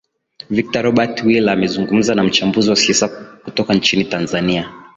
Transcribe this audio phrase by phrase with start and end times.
[0.49, 3.07] victor robert willi amezungumza na mchambuzi wa siasa
[3.43, 4.73] kutoka nchini tanzania